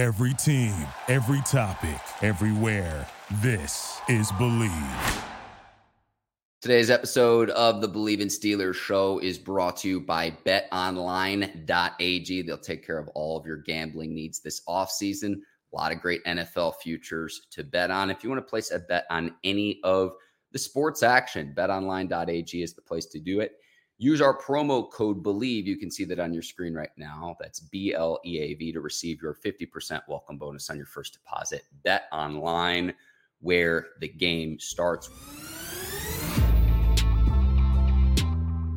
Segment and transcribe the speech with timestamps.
[0.00, 0.74] Every team,
[1.08, 3.06] every topic, everywhere.
[3.42, 5.24] This is Bleav.
[6.62, 11.52] Today's episode of the Bleav in Steelers show is brought to you by betonline.ag.
[12.40, 15.34] They'll take care of all of your gambling needs this offseason.
[15.34, 18.08] A lot of great NFL futures to bet on.
[18.08, 20.12] If you want to place a bet on any of
[20.50, 23.59] the sports action, betonline.ag is the place to do it.
[24.02, 25.66] Use our promo code BLEAV.
[25.66, 27.36] You can see that on your screen right now.
[27.38, 31.12] That's B L E A V to receive your 50% welcome bonus on your first
[31.12, 31.64] deposit.
[31.84, 32.94] Bet online
[33.40, 35.10] where the game starts.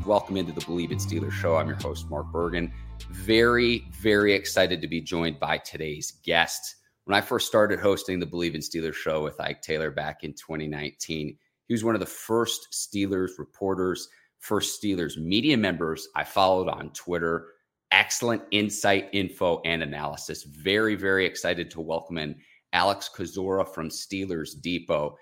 [0.06, 1.56] Welcome into the Bleav in Steelers show.
[1.56, 2.70] I'm your host, Mark Bergin.
[3.10, 6.76] Very, very excited to be joined by today's guest.
[7.06, 10.34] When I first started hosting the Bleav in Steelers show with Ike Taylor back in
[10.34, 14.10] 2019, he was one of the first Steelers reporters,
[14.44, 17.48] first Steelers media members I followed on Twitter.
[17.92, 20.44] Excellent insight, info, and analysis.
[20.44, 22.36] Very, very excited to welcome in
[22.74, 25.16] Alex Kozora from Steelers Depot.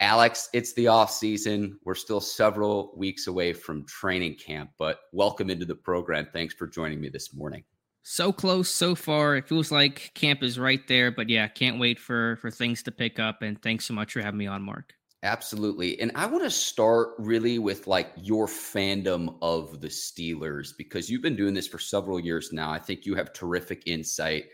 [0.00, 1.78] Alex, it's the off season.
[1.84, 6.28] We're still several weeks away from training camp, but welcome into the program.
[6.34, 7.64] Thanks for joining me this morning.
[8.02, 9.36] So close, so far.
[9.36, 12.92] It feels like camp is right there, but yeah, can't wait for for things to
[12.92, 13.40] pick up.
[13.40, 14.92] And thanks so much for having me on, Mark.
[15.26, 16.00] Absolutely.
[16.00, 21.20] And I want to start really with like your fandom of the Steelers because you've
[21.22, 22.70] been doing this for several years now.
[22.70, 24.44] I think you have terrific insight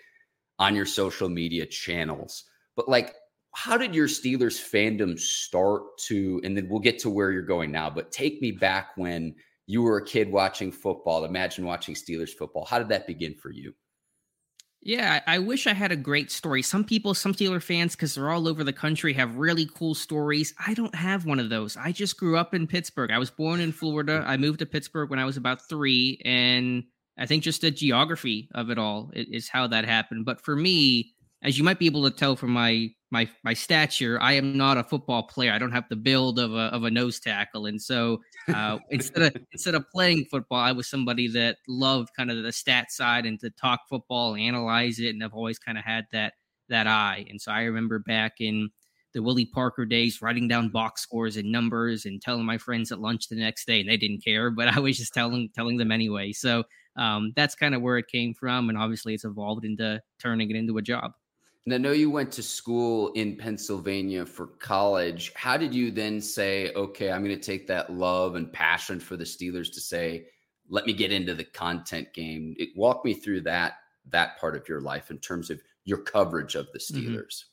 [0.59, 2.45] on your social media channels.
[2.75, 3.15] But like
[3.55, 7.71] how did your Steelers fandom start to, and then we'll get to where you're going
[7.71, 9.35] now, but take me back when
[9.67, 11.27] you were a kid watching football.
[11.27, 12.65] Imagine watching Steelers football.
[12.65, 13.75] How did that begin for you?
[14.85, 16.61] Yeah, I wish I had a great story.
[16.61, 20.55] Some people, some Steeler fans, because they're all over the country, have really cool stories.
[20.67, 21.77] I don't have one of those.
[21.77, 23.13] I just grew up in Pittsburgh.
[23.13, 24.21] I was born in Florida.
[24.21, 24.29] Mm.
[24.29, 26.21] I moved to Pittsburgh when I was about three.
[26.25, 26.83] And
[27.17, 30.25] I think just the geography of it all is how that happened.
[30.25, 34.21] But for me, as you might be able to tell from my my my stature,
[34.21, 35.53] I am not a football player.
[35.53, 38.21] I don't have the build of a of a nose tackle, and so
[38.53, 42.53] uh, instead of instead of playing football, I was somebody that loved kind of the
[42.53, 46.35] stat side and to talk football, analyze it, and I've always kind of had that
[46.69, 47.27] that eye.
[47.29, 48.71] And so I remember back in
[49.13, 53.01] the Willie Parker days, writing down box scores and numbers and telling my friends at
[53.01, 55.93] lunch the next day, and they didn't care, but I was just telling telling them
[55.93, 56.33] anyway.
[56.33, 56.65] So
[56.97, 60.57] um, that's kind of where it came from, and obviously it's evolved into turning it
[60.57, 61.13] into a job.
[61.65, 65.33] And I know you went to school in Pennsylvania for college.
[65.35, 69.17] How did you then say, okay, I'm going to take that love and passion for
[69.17, 70.27] the Steelers to say,
[70.69, 72.57] let me get into the content game?
[72.59, 73.75] It, walk me through that
[74.11, 76.99] that part of your life in terms of your coverage of the mm-hmm.
[76.99, 77.17] Steelers.
[77.17, 77.52] Mm-hmm.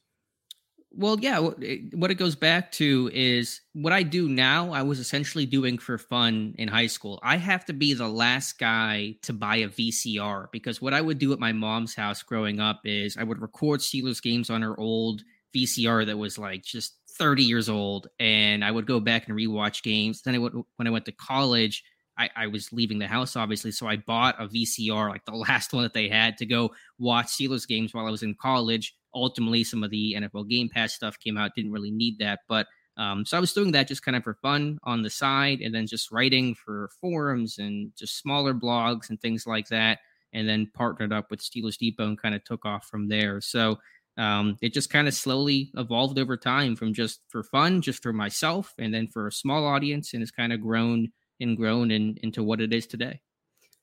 [0.91, 1.39] Well, yeah.
[1.39, 4.71] What it goes back to is what I do now.
[4.71, 7.19] I was essentially doing for fun in high school.
[7.21, 11.19] I have to be the last guy to buy a VCR because what I would
[11.19, 14.77] do at my mom's house growing up is I would record Steelers games on her
[14.79, 15.21] old
[15.55, 19.83] VCR that was like just 30 years old, and I would go back and rewatch
[19.83, 20.21] games.
[20.21, 21.83] Then I would, when I went to college,
[22.17, 23.71] I, I, was leaving the house, obviously.
[23.71, 27.27] So I bought a VCR, like the last one that they had, to go watch
[27.27, 28.95] Steelers games while I was in college.
[29.13, 31.51] Ultimately, some of the NFL Game Pass stuff came out.
[31.55, 32.67] Didn't really need that, but
[32.99, 35.73] um, so I was doing that just kind of for fun on the side, and
[35.73, 39.99] then just writing for forums and just smaller blogs and things like that.
[40.33, 43.41] And then partnered up with Steelers Depot and kind of took off from there.
[43.41, 43.79] So
[44.17, 48.11] um, it just kind of slowly evolved over time from just for fun, just for
[48.11, 51.07] myself, and then for a small audience, and it's kind of grown
[51.39, 53.21] and grown in, into what it is today.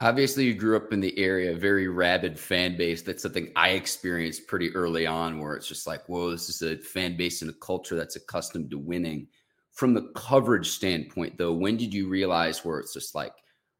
[0.02, 3.00] Obviously, you grew up in the area, very rabid fan base.
[3.00, 6.76] That's something I experienced pretty early on, where it's just like, whoa, this is a
[6.76, 9.26] fan base and a culture that's accustomed to winning.
[9.72, 13.32] From the coverage standpoint, though, when did you realize where it's just like,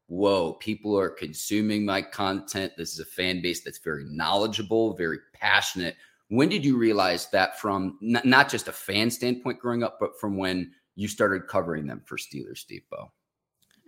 [0.07, 2.73] whoa, people are consuming my content?
[2.77, 5.95] This is a fan base that's very knowledgeable, very passionate.
[6.29, 10.35] When did you realize that from not just a fan standpoint growing up, but from
[10.35, 13.11] when you started covering them for Steelers Depot?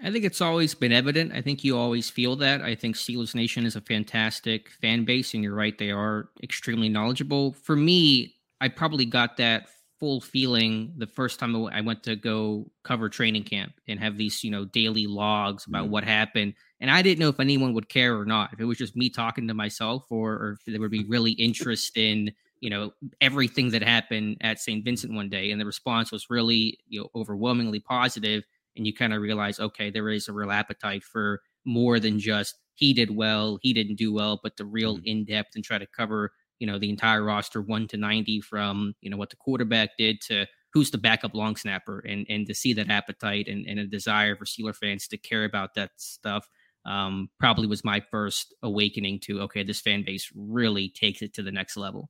[0.01, 1.33] I think it's always been evident.
[1.33, 2.61] I think you always feel that.
[2.61, 6.87] I think Steelers Nation is a fantastic fan base, and you're right, they are extremely
[6.87, 7.53] knowledgeable.
[7.53, 9.67] For me, I probably got that
[9.99, 14.43] full feeling the first time I went to go cover training camp and have these,
[14.43, 15.91] you know, daily logs about mm-hmm.
[15.91, 16.53] what happened.
[16.79, 19.09] And I didn't know if anyone would care or not, if it was just me
[19.09, 22.31] talking to myself or, or if there would be really interest in,
[22.61, 24.85] you know, everything that happened at St.
[24.85, 25.51] Vincent one day.
[25.51, 28.45] And the response was really, you know, overwhelmingly positive
[28.79, 32.55] and you kind of realize, okay, there is a real appetite for more than just
[32.73, 35.05] he did well, he didn't do well, but the real mm-hmm.
[35.05, 38.95] in depth and try to cover, you know, the entire roster one to 90 from,
[39.01, 42.55] you know, what the quarterback did to who's the backup long snapper and, and to
[42.55, 46.47] see that appetite and, and a desire for Steeler fans to care about that stuff
[46.85, 51.43] um, probably was my first awakening to okay, this fan base really takes it to
[51.43, 52.09] the next level.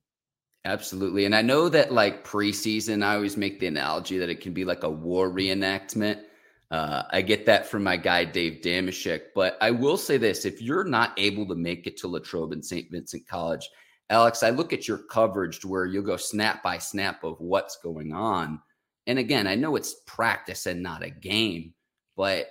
[0.64, 1.24] Absolutely.
[1.24, 4.64] And I know that like preseason, I always make the analogy that it can be
[4.64, 6.22] like a war reenactment.
[6.70, 9.22] Uh, I get that from my guy, Dave Dameshek.
[9.34, 12.64] But I will say this if you're not able to make it to Latrobe and
[12.64, 12.90] St.
[12.90, 13.68] Vincent College,
[14.08, 17.76] Alex, I look at your coverage to where you'll go snap by snap of what's
[17.76, 18.60] going on.
[19.06, 21.74] And again, I know it's practice and not a game,
[22.16, 22.48] but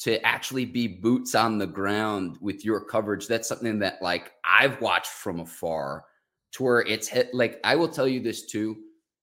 [0.00, 4.80] to actually be boots on the ground with your coverage, that's something that like I've
[4.80, 6.04] watched from afar
[6.52, 7.34] to where it's hit.
[7.34, 8.78] Like I will tell you this too.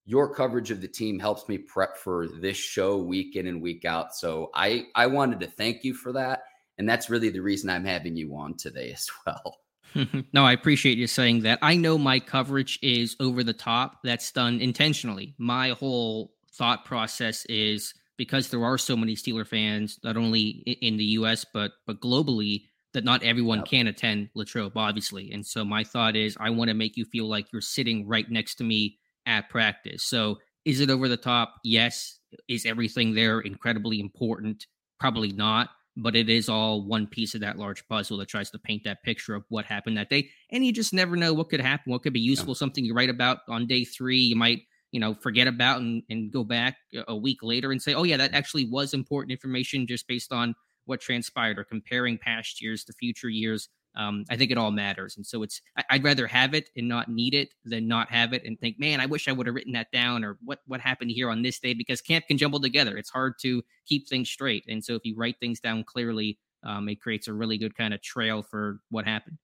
[0.08, 3.84] Your coverage of the team helps me prep for this show week in and week
[3.84, 4.14] out.
[4.14, 6.44] So I I wanted to thank you for that.
[6.78, 9.58] And that's really the reason I'm having you on today as well.
[10.32, 11.58] no, I appreciate you saying that.
[11.60, 13.98] I know my coverage is over the top.
[14.02, 15.34] That's done intentionally.
[15.36, 20.96] My whole thought process is because there are so many Steeler fans, not only in
[20.96, 22.62] the US but but globally,
[22.94, 23.66] that not everyone yep.
[23.66, 25.32] can attend Latrobe, obviously.
[25.32, 28.30] And so my thought is I want to make you feel like you're sitting right
[28.30, 28.96] next to me
[29.28, 30.02] at practice.
[30.04, 31.54] So is it over the top?
[31.62, 32.18] Yes.
[32.48, 34.66] Is everything there incredibly important?
[34.98, 38.58] Probably not but it is all one piece of that large puzzle that tries to
[38.58, 40.30] paint that picture of what happened that day.
[40.50, 42.58] And you just never know what could happen, what could be useful, yeah.
[42.58, 46.32] something you write about on day three, you might, you know, forget about and, and
[46.32, 46.76] go back
[47.08, 50.54] a week later and say, oh, yeah, that actually was important information just based on
[50.84, 55.16] what transpired or comparing past years to future years um, I think it all matters.
[55.16, 58.32] And so it's I, would rather have it and not need it than not have
[58.32, 60.80] it and think, man, I wish I would have written that down or what what
[60.80, 62.96] happened here on this day because camp can jumble together.
[62.96, 64.64] It's hard to keep things straight.
[64.68, 67.92] And so if you write things down clearly, um, it creates a really good kind
[67.92, 69.38] of trail for what happened.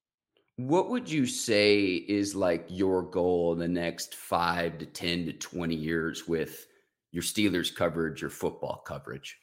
[0.57, 5.33] What would you say is like your goal in the next five to 10 to
[5.33, 6.69] 20 years with
[7.11, 9.37] your Steelers coverage, your football coverage?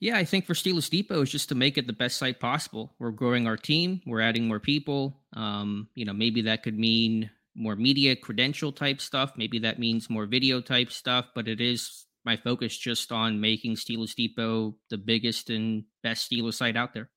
[0.00, 2.94] Yeah, I think for Steelers Depot is just to make it the best site possible.
[2.98, 5.20] We're growing our team, we're adding more people.
[5.32, 9.32] Um, you know, maybe that could mean more media credential type stuff.
[9.36, 13.74] Maybe that means more video type stuff, but it is my focus just on making
[13.74, 17.10] Steelers Depot the biggest and best Steelers site out there.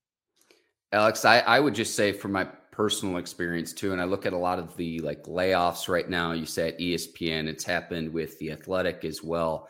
[0.90, 4.32] Alex, I, I would just say from my personal experience too, and I look at
[4.32, 6.32] a lot of the like layoffs right now.
[6.32, 9.68] You said ESPN, it's happened with the athletic as well.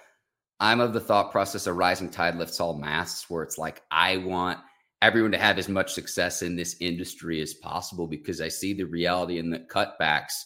[0.62, 4.18] I'm of the thought process a rising tide lifts all masts, where it's like, I
[4.18, 4.60] want
[5.02, 8.84] everyone to have as much success in this industry as possible because I see the
[8.84, 10.44] reality in the cutbacks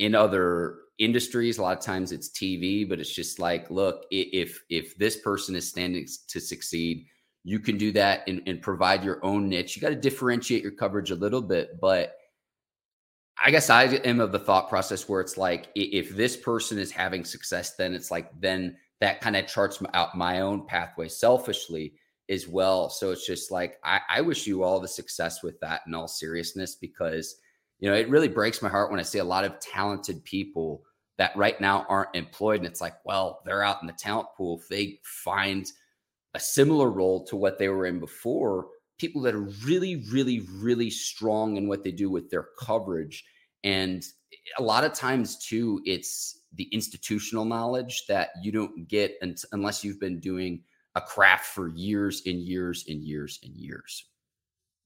[0.00, 1.58] in other industries.
[1.58, 5.54] A lot of times it's TV, but it's just like, look, if if this person
[5.54, 7.06] is standing to succeed,
[7.44, 9.76] you can do that and, and provide your own niche.
[9.76, 12.16] You got to differentiate your coverage a little bit, but
[13.40, 16.90] I guess I am of the thought process where it's like if this person is
[16.90, 21.94] having success, then it's like then that kind of charts out my own pathway selfishly
[22.28, 22.90] as well.
[22.90, 26.08] So it's just like I, I, wish you all the success with that in all
[26.08, 27.36] seriousness because
[27.78, 30.82] you know it really breaks my heart when I see a lot of talented people
[31.16, 34.60] that right now aren't employed, and it's like, well, they're out in the talent pool.
[34.60, 35.70] If they find
[36.34, 38.68] a similar role to what they were in before,
[38.98, 43.24] people that are really, really, really strong in what they do with their coverage.
[43.64, 44.04] And
[44.58, 49.18] a lot of times too, it's the institutional knowledge that you don't get
[49.52, 50.62] unless you've been doing
[50.94, 54.04] a craft for years and years and years and years.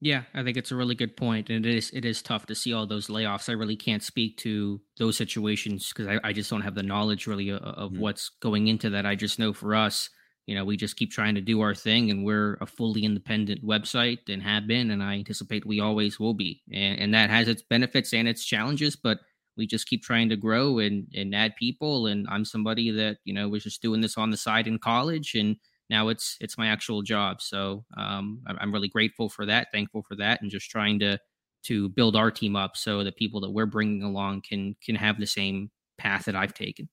[0.04, 2.56] Yeah, I think it's a really good point, and it is it is tough to
[2.56, 3.48] see all those layoffs.
[3.48, 7.28] I really can't speak to those situations because I, I, just don't have the knowledge
[7.28, 8.00] really of, of mm-hmm.
[8.00, 9.06] what's going into that.
[9.06, 10.10] I just know for us,
[10.46, 13.64] you know, we just keep trying to do our thing, and we're a fully independent
[13.64, 17.46] website and have been, and I anticipate we always will be, and, and that has
[17.46, 19.20] its benefits and its challenges, but
[19.56, 23.34] we just keep trying to grow and and add people and i'm somebody that you
[23.34, 25.56] know was just doing this on the side in college and
[25.92, 27.42] now it's it's my actual job.
[27.42, 31.18] So um, i'm really grateful for that thankful for that and just trying to
[31.64, 35.20] to build our team up so the people that we're bringing along can can have
[35.20, 36.88] the same path that i've taken.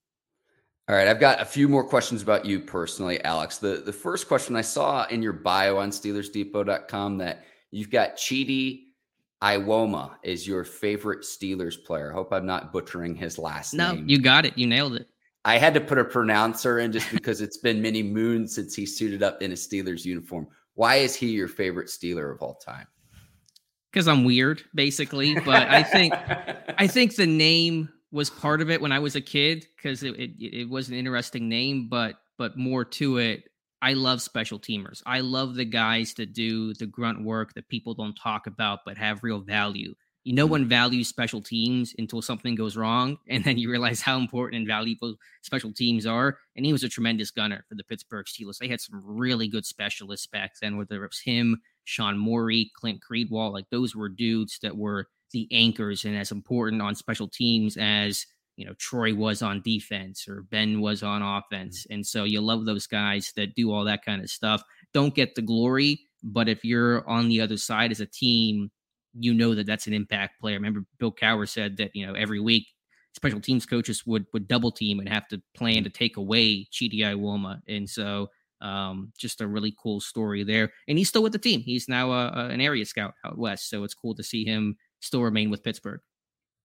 [0.88, 3.58] All right i've got a few more questions about you personally alex.
[3.58, 8.88] The the first question i saw in your bio on steelersdepot.com that you've got Chidi
[9.41, 12.12] Iwuoma is your favorite Steelers player.
[12.12, 14.05] Hope I'm not butchering his last no, name.
[14.05, 14.58] No, you got it.
[14.58, 15.08] You nailed it.
[15.46, 18.86] I had to put a pronouncer in just because it's been many moons since he
[18.86, 20.48] suited up in a Steelers uniform.
[20.74, 22.88] Why is he your favorite Steeler of all time?
[23.91, 25.36] Because I'm weird, basically.
[25.39, 26.13] But I think
[26.77, 30.15] I think the name was part of it when I was a kid because it,
[30.15, 33.43] it, it was an interesting name, but but more to it
[33.81, 35.01] I love special teamers.
[35.05, 38.98] I love the guys that do the grunt work that people don't talk about but
[38.98, 39.95] have real value.
[40.25, 40.69] You know, one mm-hmm.
[40.69, 45.15] values special teams until something goes wrong, and then you realize how important and valuable
[45.41, 46.38] special teams are.
[46.55, 48.57] And he was a tremendous gunner for the Pittsburgh Steelers.
[48.57, 53.00] They had some really good specialists back then, whether it was him, Sean Morey, Clint
[53.01, 53.53] Kriewaldt.
[53.53, 58.25] like those were dudes that were the anchors and as important on special teams as
[58.60, 61.84] you know Troy was on defense or Ben was on offense.
[61.84, 61.94] Mm-hmm.
[61.94, 64.62] And so you love those guys that do all that kind of stuff.
[64.94, 68.70] Don't get the glory, but if you're on the other side as a team,
[69.13, 70.56] you know that that's an impact player.
[70.56, 72.68] Remember Bill Cowher said that, you know, every week
[73.16, 75.84] special teams coaches would would double team and have to plan mm-hmm.
[75.86, 77.62] to take away Chidi Iwuoma.
[77.70, 78.28] And so
[78.62, 80.70] um, just a really cool story there.
[80.89, 81.62] And he's still with the team.
[81.62, 83.70] He's now a, a, an area scout out west.
[83.70, 86.01] So it's cool to see him still remain with Pittsburgh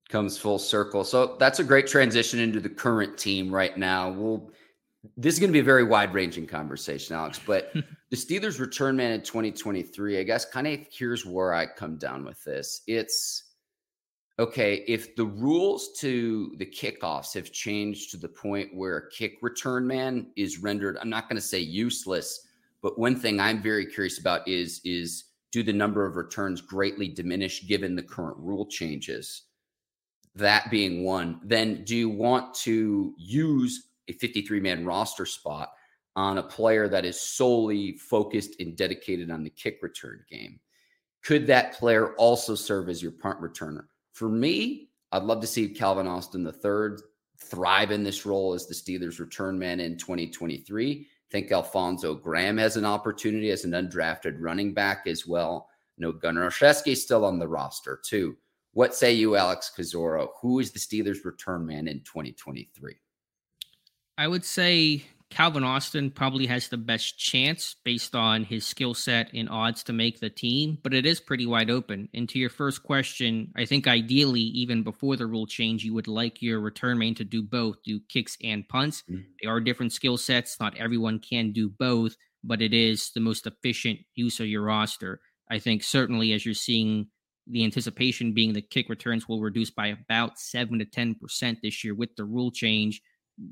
[0.08, 1.04] comes full circle.
[1.04, 4.10] So that's a great transition into the current team right now.
[4.10, 4.50] We'll
[5.16, 7.38] this is going to be a very wide ranging conversation, Alex.
[7.44, 7.72] But
[8.10, 12.24] the Steelers return man in 2023, I guess, kind of here's where I come down
[12.24, 12.82] with this.
[12.86, 13.50] It's
[14.38, 19.38] okay if the rules to the kickoffs have changed to the point where a kick
[19.42, 22.48] return man is rendered, I'm not going to say useless,
[22.82, 27.08] but one thing I'm very curious about is is do the number of returns greatly
[27.08, 29.42] diminish given the current rule changes?
[30.34, 35.70] That being one, then do you want to use a 53 man roster spot
[36.16, 40.60] on a player that is solely focused and dedicated on the kick return game?
[41.22, 43.84] Could that player also serve as your punt returner?
[44.12, 46.98] For me, I'd love to see Calvin Austin III
[47.40, 51.00] thrive in this role as the Steelers return man in 2023.
[51.00, 55.68] I think Alfonzo Graham has an opportunity as an undrafted running back as well.
[55.98, 58.36] No Gunnar Olszewski still on the roster too.
[58.74, 60.26] What say you, Alex Kozora?
[60.42, 62.94] Who is the Steelers' return man in 2023?
[64.18, 69.32] I would say Calvin Austin probably has the best chance based on his skill set
[69.32, 72.08] and odds to make the team, but it is pretty wide open.
[72.14, 76.08] And to your first question, I think ideally, even before the rule change, you would
[76.08, 79.04] like your return man to do both, do kicks and punts.
[79.08, 79.22] Mm-hmm.
[79.40, 80.58] They are different skill sets.
[80.58, 85.20] Not everyone can do both, but it is the most efficient use of your roster.
[85.48, 87.06] I think certainly as you're seeing
[87.46, 91.94] the anticipation being the kick returns will reduce by about 7 to 10% this year
[91.94, 93.02] with the rule change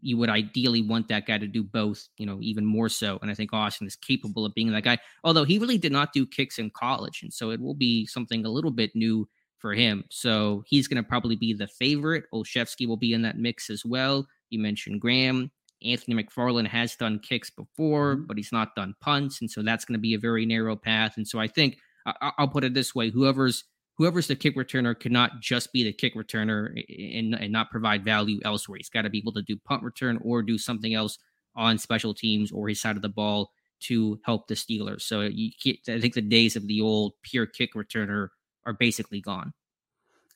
[0.00, 3.18] you would ideally want that guy to do both you know even more so.
[3.20, 6.12] And i think austin is capable of being that guy although he really did not
[6.12, 9.28] do kicks in college and so it will be something a little bit new
[9.62, 10.04] for him.
[10.10, 12.24] So he's going to probably be the favorite.
[12.34, 14.26] Olszewski will be in that mix as well.
[14.50, 15.50] You mentioned graham.
[15.84, 18.26] Anthony mcfarland has done kicks before mm-hmm.
[18.26, 21.14] but he's not done punts and so that's going to be a very narrow path.
[21.16, 23.64] And so i think I'll put it this way whoever's
[24.02, 26.70] whoever's the kick returner cannot just be the kick returner
[27.16, 28.76] and, and not provide value elsewhere.
[28.76, 31.18] He's got to be able to do punt return or do something else
[31.54, 35.02] on special teams or his side of the ball to help the Steelers.
[35.02, 35.52] So you
[35.86, 38.30] I think the days of the old pure kick returner
[38.66, 39.52] are basically gone.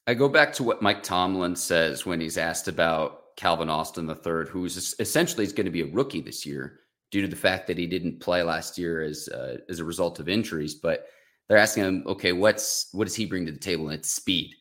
[0.07, 4.47] I go back to what Mike Tomlin says when he's asked about Calvin Austin III,
[4.49, 6.79] who's essentially is going to be a rookie this year
[7.11, 10.21] due to the fact that he didn't play last year as uh, as a result
[10.21, 11.07] of injuries, but
[11.49, 13.88] they're asking him, okay, what's what does he bring to the table?
[13.88, 14.55] And it's speed.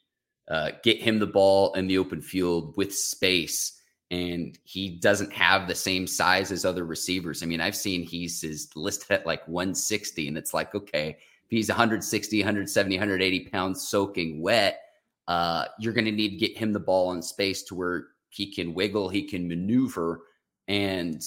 [0.50, 5.68] Uh, get him the ball in the open field with space, and he doesn't have
[5.68, 7.42] the same size as other receivers.
[7.42, 11.50] I mean, I've seen he's is listed at like 160, and it's like, okay, if
[11.50, 14.82] he's 160, 170, 180 pounds soaking wet,
[15.28, 18.52] uh, you're going to need to get him the ball in space to where he
[18.52, 20.22] can wiggle, he can maneuver,
[20.68, 21.24] and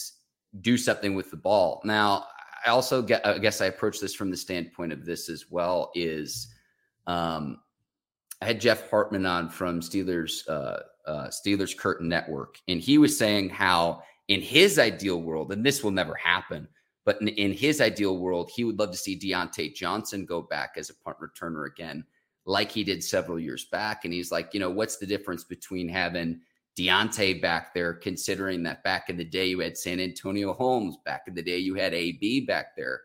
[0.60, 1.80] do something with the ball.
[1.84, 2.26] Now,
[2.64, 5.90] I also get, I guess I approach this from the standpoint of this as well
[5.94, 6.48] is
[7.06, 7.60] um,
[8.40, 13.16] I had Jeff Hartman on from Steelers uh, uh, Steelers Curtain Network, and he was
[13.16, 16.68] saying how in his ideal world, and this will never happen,
[17.04, 20.74] but in, in his ideal world, he would love to see Diontae Johnson go back
[20.76, 22.04] as a punt returner again,
[22.44, 24.04] like he did several years back.
[24.04, 26.40] And he's like, you know, what's the difference between having
[26.78, 31.34] Diontae back there, considering that back in the day you had Santonio Holmes, back in
[31.34, 33.00] the day you had AB back there.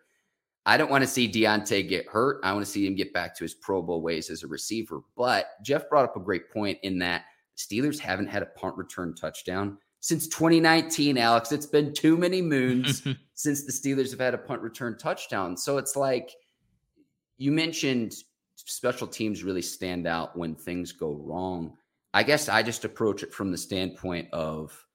[0.65, 2.39] I don't want to see Diontae get hurt.
[2.43, 5.01] I want to see him get back to his Pro Bowl ways as a receiver.
[5.17, 7.23] But Jeff brought up a great point in that
[7.57, 11.51] Steelers haven't had a punt return touchdown since 2019, Alex.
[11.51, 15.57] It's been too many moons since the Steelers have had a punt return touchdown.
[15.57, 16.31] So it's like
[17.37, 18.13] you mentioned
[18.55, 21.77] special teams really stand out when things go wrong.
[22.13, 24.85] I guess I just approach it from the standpoint of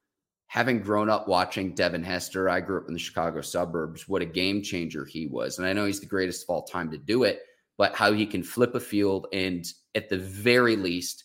[0.46, 2.48] having grown up watching Devin Hester.
[2.48, 4.08] I grew up in the Chicago suburbs.
[4.08, 5.58] What a game changer he was.
[5.58, 7.40] And I know he's the greatest of all time to do it,
[7.76, 11.24] but how he can flip a field and at the very least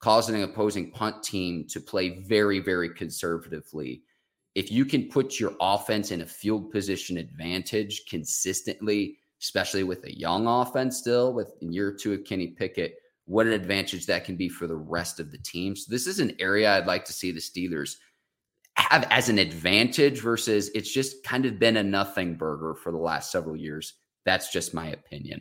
[0.00, 4.02] cause an opposing punt team to play very, very conservatively.
[4.54, 10.18] If you can put your offense in a field position advantage consistently, especially with a
[10.18, 12.96] young offense still, with in year two of Kenny Pickett,
[13.32, 15.74] what an advantage that can be for the rest of the team.
[15.74, 17.96] So this is an area I'd like to see the Steelers
[18.76, 22.98] have as an advantage versus it's just kind of been a nothing burger for the
[22.98, 23.94] last several years.
[24.26, 25.40] That's just my opinion.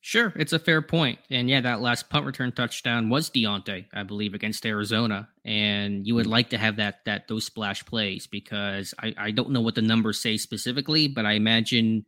[0.00, 1.18] Sure, it's a fair point.
[1.28, 5.28] And yeah, that last punt return touchdown was Diontae, I believe, against Arizona.
[5.44, 9.50] And you would like to have that that those splash plays because I, I don't
[9.50, 12.06] know what the numbers say specifically, but I imagine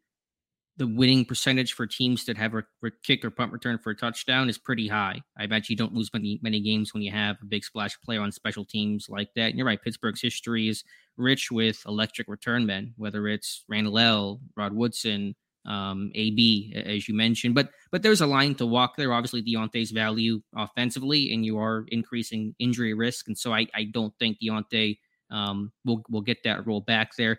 [0.80, 2.64] the winning percentage for teams that have a,
[3.02, 5.20] kick or punt return for a touchdown is pretty high.
[5.37, 8.22] I bet you don't lose many many games when you have a big splash player
[8.22, 9.50] on special teams like that.
[9.50, 10.82] And you're right, Pittsburgh's history is
[11.18, 17.14] rich with electric return men, whether it's Randle El, Rod Woodson, um, AB, as you
[17.14, 17.54] mentioned.
[17.54, 19.12] But but there's a line to walk there.
[19.12, 24.14] Obviously, Diontae's value offensively, and you are increasing injury risk, and so I, I don't
[24.18, 24.96] think Diontae
[25.30, 27.38] um, will will get that role back there.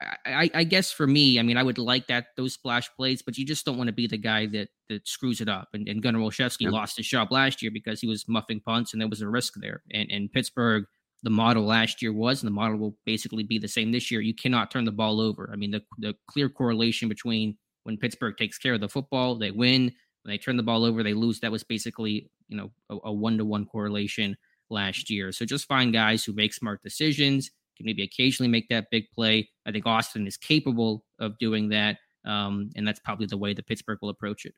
[0.00, 3.36] I, I, guess for me, I mean, I would like that those splash plays, but
[3.36, 5.68] you just don't want to be the guy that that screws it up.
[5.72, 6.72] And, and Gunnar Olszewski yep.
[6.72, 9.54] lost his job last year because he was muffing punts, and there was a risk
[9.56, 9.82] there.
[9.92, 10.84] And, and Pittsburgh,
[11.24, 14.20] the model last year was, and the model will basically be the same this year.
[14.20, 15.50] You cannot turn the ball over.
[15.52, 19.50] I mean, the the clear correlation between when Pittsburgh takes care of the football, they
[19.50, 19.92] win.
[20.22, 21.40] When they turn the ball over, they lose.
[21.40, 24.36] That was basically you know a one to one correlation
[24.70, 25.32] last year.
[25.32, 29.48] So just find guys who make smart decisions can maybe occasionally make that big play.
[29.64, 31.96] I think Austin is capable of doing that.
[32.26, 34.54] Um, and that's probably the way that Pittsburgh will approach it.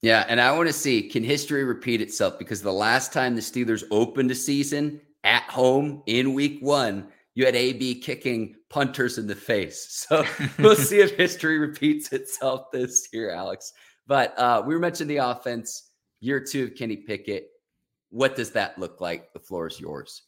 [0.00, 3.40] Yeah, and I want to see can history repeat itself because the last time the
[3.40, 9.26] Steelers opened a season at home in week one, you had AB kicking punters in
[9.26, 10.06] the face.
[10.08, 10.24] So
[10.58, 13.72] we'll see if history repeats itself this year, Alex.
[14.06, 15.90] But uh, we were mentioning the offense,
[16.20, 17.48] year two of Kenny Pickett.
[18.10, 19.32] What does that look like?
[19.32, 20.22] The floor is yours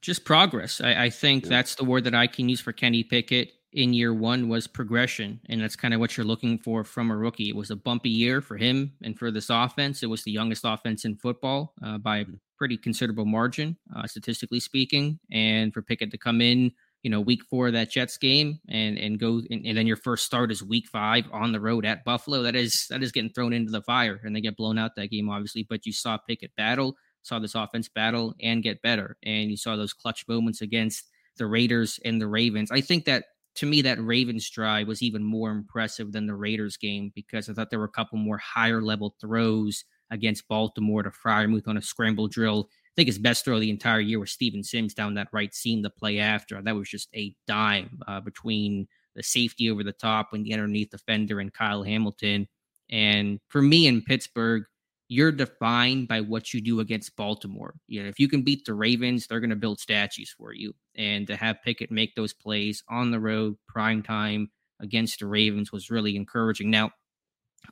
[0.00, 0.80] just progress.
[0.80, 1.50] I, I think yeah.
[1.50, 5.40] that's the word that I can use for Kenny Pickett in year one was progression.
[5.48, 7.48] And that's kind of what you're looking for from a rookie.
[7.48, 10.02] It was a bumpy year for him and for this offense.
[10.02, 12.34] It was the youngest offense in football uh, by a mm-hmm.
[12.58, 15.18] pretty considerable margin, uh, statistically speaking.
[15.30, 18.98] And for Pickett to come in, you know, week four of that Jets game and
[18.98, 22.04] and go and, and, then your first start is week five on the road at
[22.04, 22.42] Buffalo.
[22.42, 25.10] That is that is getting thrown into the fire and they get blown out that
[25.10, 25.62] game, obviously.
[25.62, 29.16] But you saw Pickett battle saw this offense battle and get better.
[29.22, 32.70] And you saw those clutch moments against the Raiders and the Ravens.
[32.70, 33.24] I think that
[33.56, 37.52] to me, that Ravens drive was even more impressive than the Raiders game because I
[37.52, 41.82] thought there were a couple more higher level throws against Baltimore to Freiermuth on a
[41.82, 42.68] scramble drill.
[42.70, 45.82] I think his best throw the entire year was Steven Sims down that right seam
[45.82, 46.60] the play after.
[46.62, 50.90] That was just a dime uh, between the safety over the top and the underneath
[50.90, 52.48] defender and Kyle Hamilton.
[52.88, 54.64] And for me in Pittsburgh,
[55.10, 57.74] you're defined by what you do against Baltimore.
[57.88, 60.72] You know, if you can beat the Ravens, they're going to build statues for you.
[60.94, 65.72] And to have Pickett make those plays on the road, prime time against the Ravens
[65.72, 66.70] was really encouraging.
[66.70, 66.92] Now,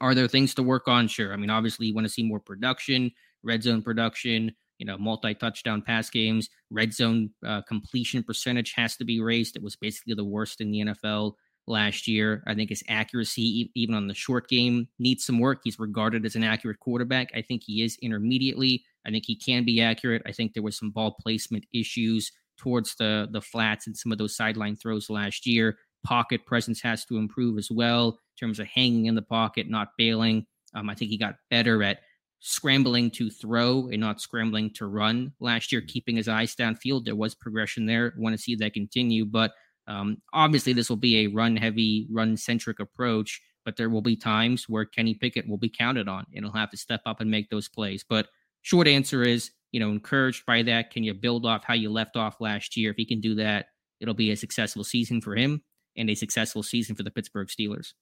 [0.00, 1.06] are there things to work on?
[1.06, 1.32] Sure.
[1.32, 3.12] I mean, obviously, you want to see more production,
[3.44, 8.96] red zone production, you know, multi touchdown pass games, red zone uh, completion percentage has
[8.96, 9.54] to be raised.
[9.54, 11.34] It was basically the worst in the NFL
[11.68, 12.42] last year.
[12.46, 15.60] I think his accuracy, even on the short game, needs some work.
[15.64, 17.30] He's regarded as an accurate quarterback.
[17.34, 18.84] I think he is intermediately.
[19.06, 20.22] I think he can be accurate.
[20.26, 24.18] I think there was some ball placement issues towards the the flats and some of
[24.18, 25.78] those sideline throws last year.
[26.04, 29.88] Pocket presence has to improve as well in terms of hanging in the pocket, not
[29.96, 30.46] bailing.
[30.74, 32.00] Um, I think he got better at
[32.40, 37.04] scrambling to throw and not scrambling to run last year, keeping his eyes downfield.
[37.04, 38.14] There was progression there.
[38.16, 39.52] Want to see that continue, but
[39.88, 44.16] um, obviously, this will be a run heavy, run centric approach, but there will be
[44.16, 47.30] times where Kenny Pickett will be counted on and he'll have to step up and
[47.30, 48.04] make those plays.
[48.08, 48.28] But
[48.62, 50.90] short answer is, you know, encouraged by that.
[50.90, 52.90] Can you build off how you left off last year?
[52.90, 53.66] If he can do that,
[53.98, 55.62] it'll be a successful season for him
[55.96, 57.94] and a successful season for the Pittsburgh Steelers.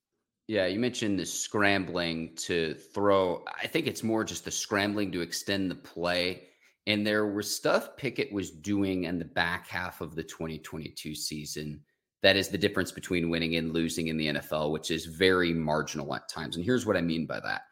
[0.49, 3.44] Yeah, you mentioned the scrambling to throw.
[3.61, 6.49] I think it's more just the scrambling to extend the play
[6.87, 11.81] and there was stuff Pickett was doing in the back half of the 2022 season
[12.22, 16.12] that is the difference between winning and losing in the NFL, which is very marginal
[16.14, 16.57] at times.
[16.57, 17.62] And here's what I mean by that.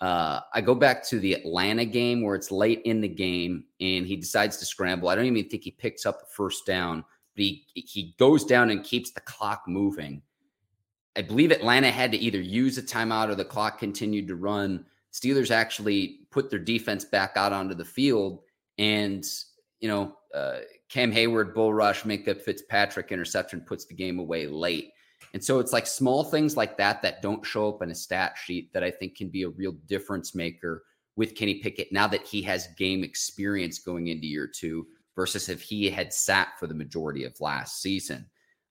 [0.00, 4.04] Uh, I go back to the Atlanta game where it's late in the game and
[4.04, 5.08] he decides to scramble.
[5.08, 7.04] I don't even think he picks up the first down,
[7.36, 10.22] but he, he goes down and keeps the clock moving.
[11.14, 14.84] I believe Atlanta had to either use a timeout or the clock continued to run.
[15.12, 18.40] Steelers actually put their defense back out onto the field
[18.78, 19.24] and,
[19.80, 20.58] you know, uh,
[20.88, 24.92] Cam Heyward, bull rush, Minkah Fitzpatrick interception puts the game away late.
[25.34, 28.36] And so it's like small things like that that don't show up in a stat
[28.36, 30.84] sheet that I think can be a real difference maker
[31.16, 35.62] with Kenny Pickett now that he has game experience going into year two versus if
[35.62, 38.26] he had sat for the majority of last season.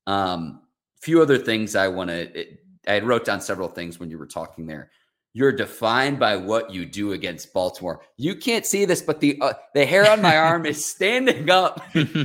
[0.07, 0.61] Um,
[1.01, 2.45] few other things I want to,
[2.87, 4.91] I wrote down several things when you were talking there
[5.33, 8.01] you're defined by what you do against Baltimore.
[8.17, 11.81] You can't see this, but the uh, the hair on my arm is standing up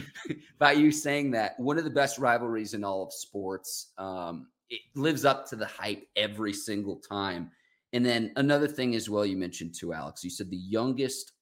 [0.58, 1.58] by you saying that.
[1.58, 3.92] One of the best rivalries in all of sports.
[3.98, 7.50] Um, it lives up to the hype every single time.
[7.92, 10.24] And then another thing as well, you mentioned too, Alex.
[10.24, 11.32] You said the youngest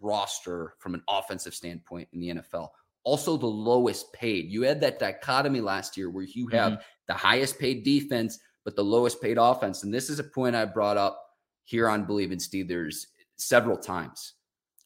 [0.00, 2.68] roster from an offensive standpoint in the NFL,
[3.04, 4.50] also the lowest paid.
[4.50, 6.82] You had that dichotomy last year where you have mm-hmm.
[7.08, 9.82] the highest paid defense, but the lowest paid offense.
[9.82, 11.24] And this is a point I brought up
[11.64, 14.34] here on Bleav in Steelers several times.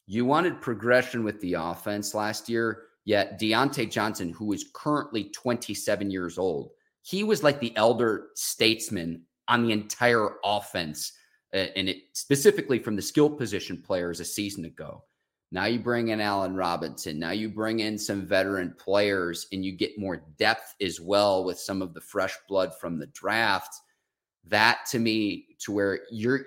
[0.07, 6.13] You wanted progression with the offense last year, yet Diontae Johnson, who is currently 27
[6.13, 6.71] years old,
[7.03, 11.15] he was like the elder statesman on the entire offense,
[11.53, 15.03] uh, and it specifically from the skill position players a season ago.
[15.53, 17.19] Now you bring in Allen Robinson.
[17.19, 21.59] Now you bring in some veteran players, and you get more depth as well with
[21.59, 23.75] some of the fresh blood from the draft.
[24.47, 26.41] That to me, to where you're,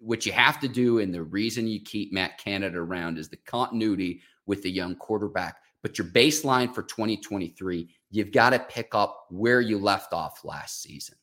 [0.00, 3.36] what you have to do, and the reason you keep Matt Canada around is the
[3.36, 5.58] continuity with the young quarterback.
[5.82, 10.82] But your baseline for 2023, you've got to pick up where you left off last
[10.82, 11.16] season.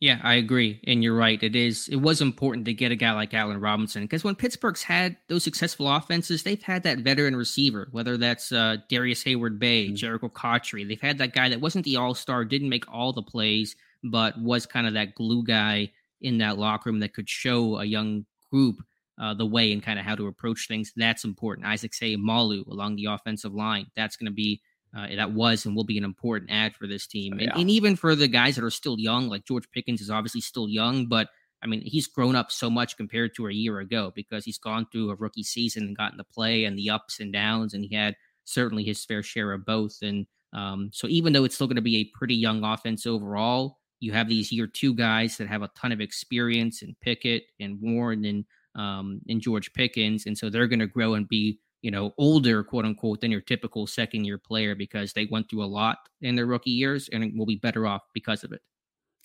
[0.00, 1.42] Yeah, I agree, and you're right.
[1.42, 1.86] It is.
[1.88, 5.44] It was important to get a guy like Allen Robinson because when Pittsburgh's had those
[5.44, 9.94] successful offenses, they've had that veteran receiver, whether that's uh, Darrius Heyward-Bey, mm-hmm.
[9.94, 10.84] Jerricho Cotchery.
[10.84, 14.40] They've had that guy that wasn't the All Star, didn't make all the plays, but
[14.40, 15.90] was kind of that glue guy
[16.22, 18.76] in that locker room that could show a young group
[19.20, 20.92] uh, the way and kind of how to approach things.
[20.96, 21.66] That's important.
[21.66, 23.86] Isaac Seumalo along the offensive line.
[23.96, 24.62] That's going to be
[24.96, 27.34] uh, that was and will be an important ad for this team.
[27.34, 27.58] And, yeah.
[27.58, 30.68] and, even for the guys that are still young, like George Pickens is obviously still
[30.68, 31.28] young, but
[31.62, 34.86] I mean, he's grown up so much compared to a year ago because he's gone
[34.90, 37.94] through a rookie season and gotten to play and the ups and downs, and he
[37.94, 39.98] had certainly his fair share of both.
[40.02, 43.78] And um, so, even though it's still going to be a pretty young offense overall,
[44.00, 47.78] you have these year two guys that have a ton of experience in Pickett and
[47.80, 51.90] Warren and um, and George Pickens, and so they're going to grow and be you
[51.90, 55.66] know, older, quote unquote, than your typical second year player because they went through a
[55.66, 58.60] lot in their rookie years and will be better off because of it.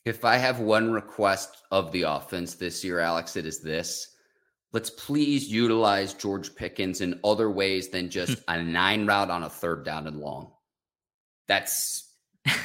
[0.05, 4.15] If I have one request of the offense this year, Alex, it is this.
[4.71, 9.49] Let's please utilize George Pickens in other ways than just a nine route on a
[9.49, 10.51] third down and long.
[11.47, 12.13] That's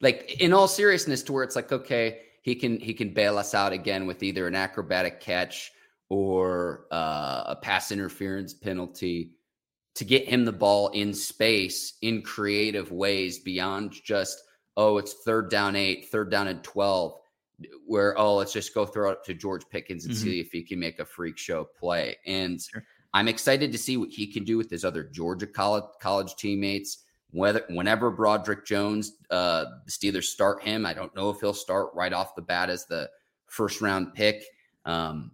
[0.00, 3.54] like in all seriousness to where it's like, okay, he can he can bail us
[3.54, 5.72] out again with either an acrobatic catch
[6.12, 9.30] or uh, a pass interference penalty
[9.94, 14.42] to get him the ball in space in creative ways beyond just
[14.76, 17.14] oh it's third down eight third down and 12
[17.86, 20.24] where oh let's just go throw it to george pickens and mm-hmm.
[20.24, 22.84] see if he can make a freak show play and sure.
[23.14, 27.04] i'm excited to see what he can do with his other georgia college, college teammates
[27.30, 31.88] whether whenever broderick jones uh, the steelers start him i don't know if he'll start
[31.94, 33.08] right off the bat as the
[33.46, 34.44] first round pick
[34.84, 35.30] um,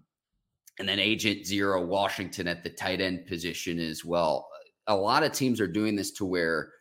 [0.79, 4.49] and then agent zero Washington at the tight end position as well.
[4.87, 6.73] A lot of teams are doing this to where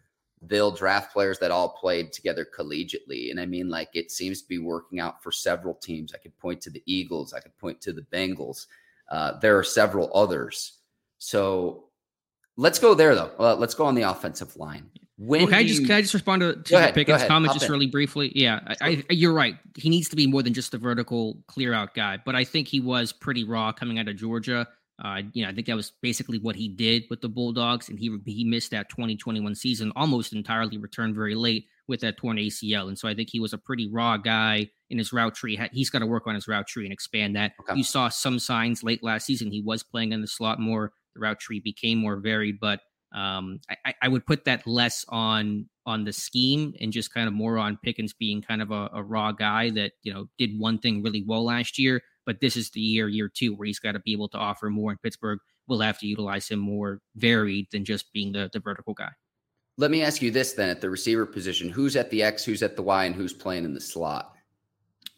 [0.41, 3.31] they'll draft players that all played together collegiately.
[3.31, 6.13] And I mean, like it seems to be working out for several teams.
[6.13, 8.67] I could point to the Eagles, I could point to the Bengals.
[9.09, 10.79] Uh, there are several others.
[11.17, 11.85] So
[12.55, 13.31] let's go there though.
[13.39, 14.89] Uh, let's go on the offensive line.
[15.17, 15.87] When well, can I just you...
[15.87, 17.71] can I just respond to, to ahead, Pickett's comment just in.
[17.71, 18.31] really briefly?
[18.35, 19.55] Yeah, I, I, you're right.
[19.75, 22.67] He needs to be more than just a vertical clear out guy, but I think
[22.67, 24.67] he was pretty raw coming out of Georgia.
[25.03, 27.99] Uh, you know, I think that was basically what he did with the Bulldogs, and
[27.99, 30.77] he he missed that 2021 season almost entirely.
[30.77, 33.89] Returned very late with that torn ACL, and so I think he was a pretty
[33.89, 35.59] raw guy in his route tree.
[35.71, 37.53] He's got to work on his route tree and expand that.
[37.61, 37.75] Okay.
[37.75, 39.51] You saw some signs late last season.
[39.51, 40.91] He was playing in the slot more.
[41.15, 42.81] The route tree became more varied, but
[43.17, 47.33] um, I, I, would put that less on on the scheme and just kind of
[47.33, 50.77] more on Pickens being kind of a, a, raw guy that you know did one
[50.77, 53.93] thing really well last year, but this is the year year two where he's got
[53.93, 54.91] to be able to offer more.
[54.91, 58.93] And Pittsburgh will have to utilize him more varied than just being the the vertical
[58.93, 59.09] guy.
[59.79, 62.61] Let me ask you this then: at the receiver position, who's at the X, who's
[62.61, 64.35] at the Y, and who's playing in the slot?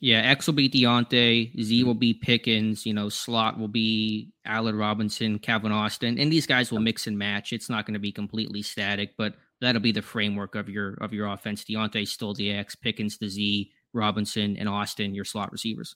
[0.01, 4.77] Yeah, X will be Diontae, Z will be Pickens, you know, slot will be Allen
[4.77, 7.51] Robinson, Calvin Austin, and these guys will mix and match.
[7.51, 11.13] It's not going to be completely static, but that'll be the framework of your of
[11.13, 11.65] your offense.
[11.65, 15.95] Diontae still the X, Pickens the Z, Robinson and Austin, your slot receivers.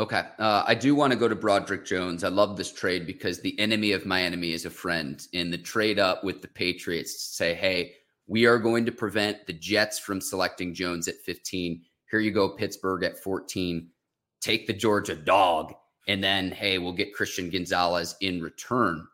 [0.00, 0.22] Okay.
[0.38, 2.24] Uh, I do want to go to Broderick Jones.
[2.24, 5.24] I love this trade because the enemy of my enemy is a friend.
[5.34, 7.92] In the trade up with the Patriots to say, hey,
[8.26, 12.48] we are going to prevent the Jets from selecting Jones at 15 here you go,
[12.48, 13.88] Pittsburgh at 14.
[14.40, 15.74] Take the Georgia dog.
[16.08, 19.06] And then, hey, we'll get Christian Gonzalez in return.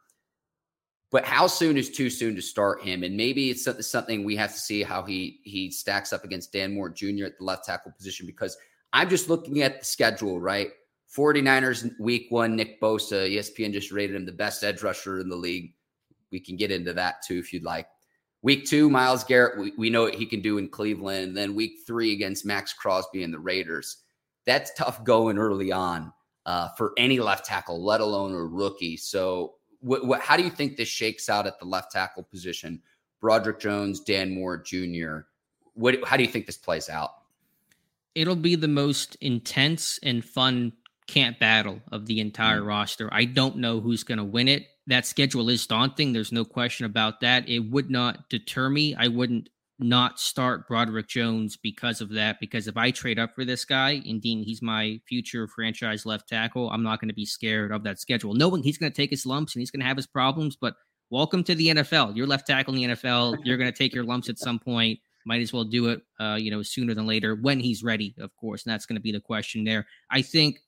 [1.11, 3.03] But how soon is too soon to start him?
[3.03, 6.75] And maybe it's something we have to see how he he stacks up against Dan
[6.75, 7.27] Moore Jr.
[7.27, 8.57] at the left tackle position because
[8.93, 10.71] I'm just looking at the schedule, right?
[11.15, 15.37] 49ers week one, Nick Bosa, ESPN just rated him the best edge rusher in the
[15.37, 15.75] league.
[16.33, 17.87] We can get into that too if you'd like.
[18.47, 21.27] Week two, Myles Garrett, we, we know what he can do in Cleveland.
[21.27, 24.05] And then week three against Maxx Crosby and the Raiders.
[24.45, 26.13] that's tough going early on
[26.47, 28.97] uh, for any left tackle, let alone a rookie.
[28.97, 29.55] So,
[29.85, 32.81] wh- wh- how do you think this shakes out at the left tackle position?
[33.21, 35.23] Broderick Jones, Dan Moore Jr.
[35.75, 37.15] What, how do you think this plays out?
[38.15, 40.73] It'll be the most intense and fun
[41.09, 42.69] camp battle of the entire mm.
[42.69, 43.13] roster.
[43.13, 44.69] I don't know who's going to win it.
[44.87, 46.13] That schedule is daunting.
[46.13, 47.49] There's no question about that.
[47.49, 48.95] It would not deter me.
[48.95, 52.41] I wouldn't not start Broderick Jones because of that.
[52.41, 56.29] Because if I trade up for this guy and deem he's my future franchise left
[56.29, 59.11] tackle, I'm not going to be scared of that schedule, knowing he's going to take
[59.11, 60.57] his lumps and he's going to have his problems.
[60.57, 60.75] But
[61.11, 62.17] welcome to the NFL.
[62.17, 63.39] You're left tackle in the NFL.
[63.45, 64.99] You're going to take your lumps at some point.
[65.27, 68.35] Might as well do it, uh, you know, sooner than later when he's ready, of
[68.37, 68.65] course.
[68.65, 69.87] And that's going to be the question there.
[70.09, 70.61] I think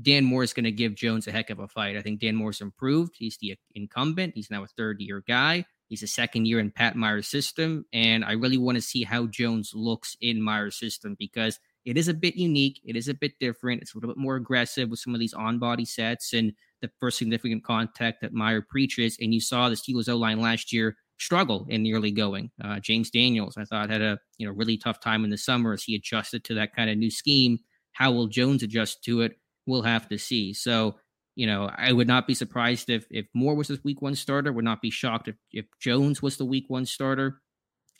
[0.00, 1.96] Dan Moore is going to give Jones a heck of a fight.
[1.96, 3.14] I think Dan Moore's improved.
[3.16, 4.34] He's the incumbent.
[4.34, 5.64] He's now a third year guy.
[5.88, 7.84] He's a second year in Pat Meyer's system.
[7.92, 12.06] And I really want to see how Jones looks in Meyer's system because it is
[12.06, 12.80] a bit unique.
[12.84, 13.82] It is a bit different.
[13.82, 16.90] It's a little bit more aggressive with some of these on body sets and the
[17.00, 19.16] first significant contact that Meyer preaches.
[19.20, 22.50] And you saw the Steelers O line last year struggle in the early going.
[22.62, 25.72] Uh, James Daniels, I thought, had a you know really tough time in the summer
[25.72, 27.58] as he adjusted to that kind of new scheme.
[27.92, 29.39] How will Jones adjust to it?
[29.70, 30.52] We'll have to see.
[30.52, 30.96] So
[31.36, 34.52] you know, I would not be surprised if if Moore was this week one starter.
[34.52, 37.40] Would not be shocked if if Jones was the week one starter.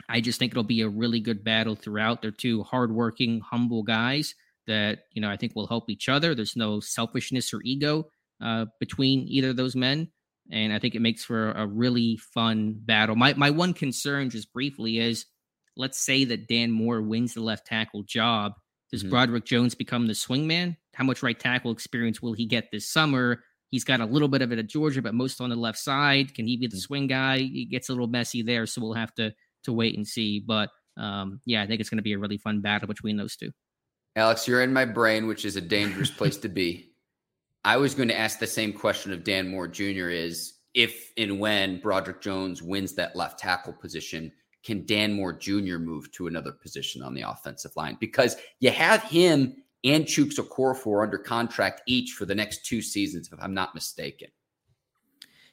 [0.08, 2.20] I just think it'll be a really good battle throughout.
[2.20, 4.34] They're two hardworking, humble guys
[4.66, 6.34] that you know I think will help each other.
[6.34, 8.08] There's no selfishness or ego
[8.42, 10.08] uh, between either of those men,
[10.50, 13.14] and I think it makes for a really fun battle.
[13.14, 15.26] My my one concern, just briefly, is
[15.76, 18.52] let's say that Dan Moore wins the left tackle job
[18.90, 19.10] does mm-hmm.
[19.10, 20.76] Broderick Jones become the swingman?
[20.94, 23.42] How much right tackle experience will he get this summer?
[23.70, 26.34] He's got a little bit of it at Georgia, but most on the left side.
[26.34, 26.80] Can he be the mm.
[26.80, 27.36] swing guy?
[27.40, 29.32] It gets a little messy there, so we'll have to
[29.64, 30.40] to wait and see.
[30.40, 33.36] But um, yeah, I think it's going to be a really fun battle between those
[33.36, 33.52] two.
[34.16, 36.92] Alex, you're in my brain, which is a dangerous place to be.
[37.64, 40.08] I was going to ask the same question of Dan Moore Jr.
[40.08, 45.78] Is if and when Broderick Jones wins that left tackle position, can Dan Moore Jr.
[45.78, 47.96] move to another position on the offensive line?
[48.00, 53.30] Because you have him and Chuks Okorafor under contract each for the next two seasons,
[53.32, 54.28] if I'm not mistaken.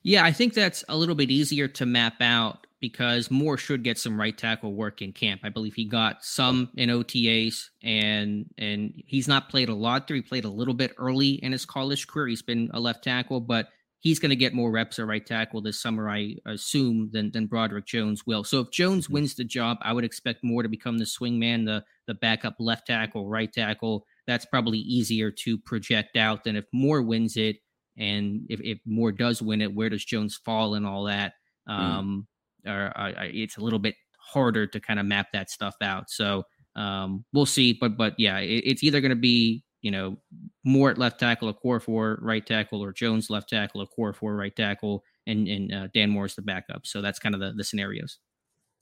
[0.03, 3.97] Yeah, I think that's a little bit easier to map out because Moore should get
[3.97, 5.41] some right tackle work in camp.
[5.43, 10.15] I believe he got some in OTAs and and he's not played a lot there.
[10.15, 12.27] He played a little bit early in his college career.
[12.27, 13.69] He's been a left tackle, but
[14.07, 17.45] he's going to get more reps at right tackle this summer, I assume, than than
[17.45, 18.43] Broderick Jones will.
[18.45, 19.13] So if Jones mm-hmm.
[19.13, 22.55] wins the job, I would expect Moore to become the swing man, the the backup
[22.59, 24.05] left tackle, right tackle.
[24.25, 27.57] That's probably easier to project out than if Moore wins it.
[27.97, 31.33] And if, if Moore does win it, where does Jones fall and all that?
[31.67, 31.73] Mm.
[31.73, 32.27] Um,
[32.65, 32.71] mm.
[32.71, 36.09] or, uh, it's a little bit harder to kind of map that stuff out.
[36.09, 36.43] So
[36.75, 37.73] um, we'll see.
[37.73, 40.17] But but yeah, it, it's either going to be you know,
[40.63, 45.47] Moore at left tackle, Okorafor right tackle, or Jones left tackle, Okorafor right tackle, and
[45.47, 46.85] and uh, Dan Moore's the backup.
[46.85, 48.19] So that's kind of the the scenarios.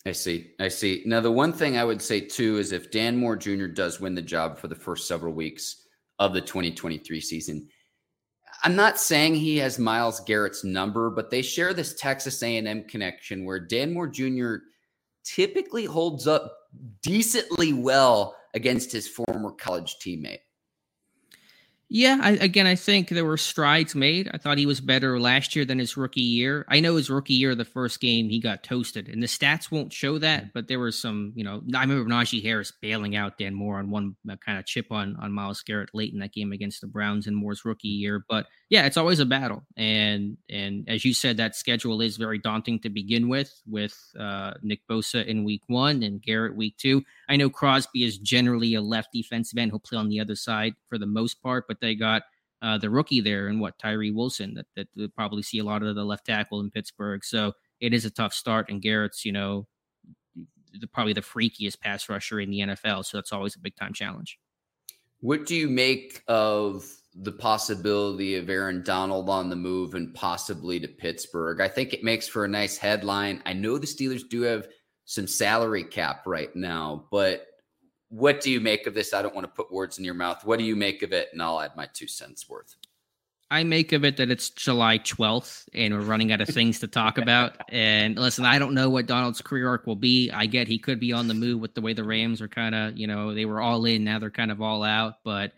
[0.06, 0.52] I see.
[0.60, 1.02] I see.
[1.06, 3.66] Now, the one thing I would say too is if Dan Moore Jr.
[3.66, 5.88] does win the job for the first several weeks
[6.20, 7.68] of the 2023 season,
[8.64, 13.46] I'm not saying he has Myles Garrett's number, but they share this Texas A&M connection
[13.46, 14.56] where Dan Moore Jr.
[15.24, 16.56] typically holds up
[17.02, 20.40] decently well against his former college teammate.
[21.88, 24.28] Yeah, I, again, I think there were strides made.
[24.34, 26.66] I thought he was better last year than his rookie year.
[26.68, 29.94] I know his rookie year, the first game, he got toasted, and the stats won't
[29.94, 30.52] show that.
[30.52, 33.92] But there was some, you know, I remember Najee Harris bailing out Dan Moore on
[33.92, 36.88] one uh, kind of chip on on Myles Garrett late in that game against the
[36.88, 38.26] Browns in Moore's rookie year.
[38.28, 42.40] But yeah, it's always a battle, and and as you said, that schedule is very
[42.40, 47.04] daunting to begin with, with uh, Nick Bosa in week one and Garrett week two.
[47.30, 50.74] I know Crosby is generally a left defensive end who'll play on the other side
[50.90, 52.24] for the most part, but but they got
[52.62, 55.84] uh, the rookie there and what Tyree Wilson that that we'll probably see a lot
[55.84, 57.24] of the left tackle in Pittsburgh.
[57.24, 59.68] So it is a tough start, and Garrett's you know
[60.80, 63.94] the, probably the freakiest pass rusher in the NFL, so that's always a big time
[63.94, 64.40] challenge.
[65.20, 66.86] What do you make of
[67.16, 71.62] the possibility of Aaron Donald on the move and possibly to Pittsburgh?
[71.62, 73.42] I think it makes for a nice headline.
[73.46, 74.68] I know the Steelers do have
[75.06, 77.48] some salary cap right now, but
[78.10, 79.14] what do you make of this?
[79.14, 80.46] I don't want to put words in your mouth.
[80.46, 81.30] What do you make of it?
[81.34, 82.76] And I'll add my two cents worth.
[83.52, 86.88] I make of it that it's July 12th and we're running out of things to
[86.88, 87.62] talk about.
[87.72, 90.32] And listen, I don't know what Donald's career arc will be.
[90.32, 92.74] I get he could be on the move with the way the Rams are kind
[92.74, 94.04] of, you know, they were all in.
[94.04, 95.52] Now they're kind of all out, but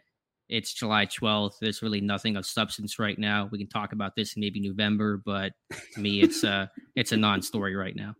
[0.50, 1.60] it's July 12th.
[1.62, 3.50] There's really nothing of substance right now.
[3.52, 5.54] We can talk about this in maybe November, but
[5.94, 8.16] to me, it's uh it's a non story right now.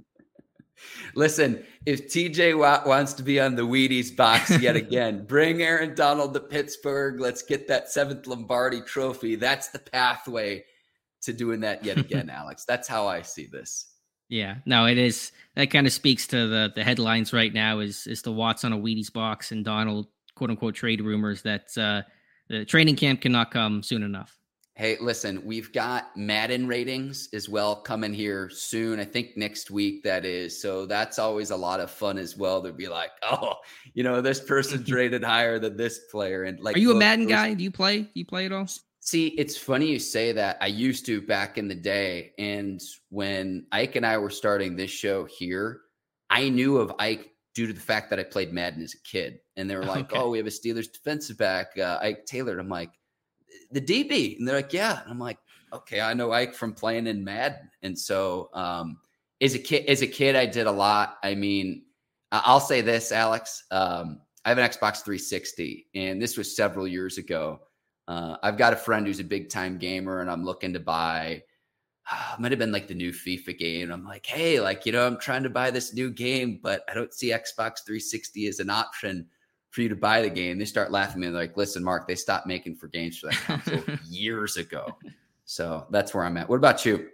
[1.16, 5.96] Listen, if TJ Watt wants to be on the Wheaties box yet again, bring Aaron
[5.96, 7.20] Donald to Pittsburgh.
[7.20, 9.36] Let's get that seventh Lombardi trophy.
[9.36, 10.66] That's the pathway
[11.24, 12.66] to doing that yet again, Alex.
[12.66, 13.94] That's how I see this.
[14.30, 15.32] Yeah, no, it is.
[15.56, 17.80] That kind of speaks to the the headlines right now.
[17.80, 21.76] Is is the Watts on a Wheaties box and Donald quote unquote trade rumors that
[21.78, 22.02] uh,
[22.50, 24.37] the training camp cannot come soon enough.
[24.78, 29.00] Hey, listen, we've got Madden ratings as well coming here soon.
[29.00, 30.62] I think next week that is.
[30.62, 33.56] So that's always a lot of fun as well to be like, oh,
[33.96, 36.44] you know, this person's rated higher than this player.
[36.44, 37.56] And like, are you a Madden guy?
[37.56, 38.02] Do you play?
[38.02, 38.68] Do you play at all?
[39.00, 40.60] See, it's funny you say that.
[40.62, 42.34] I used to back in the day.
[42.38, 45.82] And when Ike and I were starting this show here,
[46.30, 49.40] I knew of Ike due to the fact that I played Madden as a kid.
[49.56, 50.20] And they were like, okay.
[50.20, 52.60] oh, we have a Steelers defensive back, uh, Ike Taylor.
[52.60, 52.92] I'm like,
[53.72, 54.38] the DB.
[54.38, 55.02] And they're like, yeah.
[55.02, 55.38] And I'm like,
[55.74, 57.70] okay, I know Ike from playing in Madden.
[57.82, 58.98] And so um,
[59.42, 61.18] as a kid, as a kid, I did a lot.
[61.24, 61.84] I mean,
[62.32, 63.64] I'll say this, Alex.
[63.72, 67.60] Um, I have an Xbox 360, and this was several years ago.
[68.08, 71.44] Uh, I've got a friend who's a big time gamer, and I'm looking to buy.
[72.10, 73.92] Uh, might have been like the new FIFA game.
[73.92, 76.94] I'm like, hey, like you know, I'm trying to buy this new game, but I
[76.94, 79.28] don't see Xbox 360 as an option
[79.78, 80.58] for you to buy the game.
[80.58, 81.32] They start laughing at me.
[81.32, 84.98] They're like, listen, Mark, they stopped making for games for that console years ago.
[85.46, 86.50] So that's where I'm at.
[86.50, 87.10] What about you?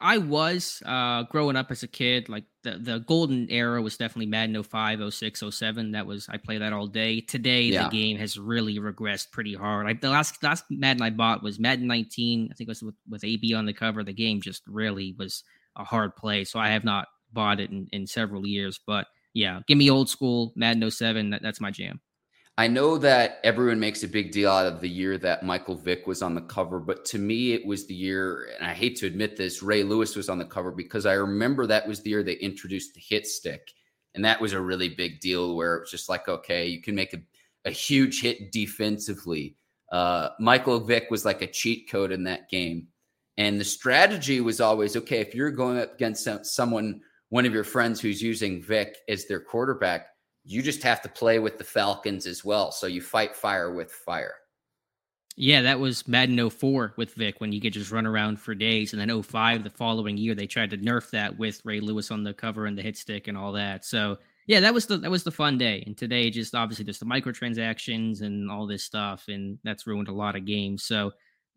[0.00, 4.26] I was uh, growing up as a kid, like the, the golden era was definitely
[4.26, 5.92] Madden 05, 06, 07.
[5.92, 7.20] That was I play that all day.
[7.20, 7.84] Today yeah.
[7.84, 9.86] the game has really regressed pretty hard.
[9.86, 12.48] I, the last last Madden I bought was Madden 19.
[12.50, 14.02] I think it was with, with AB on the cover.
[14.02, 15.44] The game just really was
[15.76, 16.42] a hard play.
[16.42, 18.80] So I have not bought it in, in several years.
[18.84, 21.30] But yeah, give me old school Madden 07.
[21.30, 22.00] That, that's my jam.
[22.58, 26.06] I know that everyone makes a big deal out of the year that Michael Vick
[26.06, 29.06] was on the cover, but to me, it was the year, and I hate to
[29.06, 32.22] admit this, Ray Lewis was on the cover because I remember that was the year
[32.22, 33.72] they introduced the hit stick.
[34.14, 36.94] And that was a really big deal where it was just like, okay, you can
[36.94, 37.20] make a,
[37.64, 39.56] a huge hit defensively.
[39.90, 42.88] Uh, Michael Vick was like a cheat code in that game.
[43.38, 47.64] And the strategy was always okay, if you're going up against someone one of your
[47.64, 50.08] friends who's using Vick as their quarterback,
[50.44, 52.70] you just have to play with the Falcons as well.
[52.70, 54.34] So you fight fire with fire.
[55.36, 58.92] Yeah, that was Madden 04 with Vick when you could just run around for days.
[58.92, 62.24] And then 05, the following year, they tried to nerf that with Ray Lewis on
[62.24, 63.84] the cover and the hit stick and all that.
[63.84, 65.84] So yeah, that was the that was the fun day.
[65.86, 70.12] And today just obviously there's the microtransactions and all this stuff, and that's ruined a
[70.12, 70.82] lot of games.
[70.82, 71.12] So